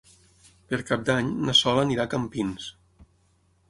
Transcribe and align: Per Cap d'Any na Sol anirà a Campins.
Per 0.71 0.79
Cap 0.87 1.03
d'Any 1.11 1.31
na 1.51 1.57
Sol 1.61 1.85
anirà 1.85 2.09
a 2.09 2.15
Campins. 2.17 2.75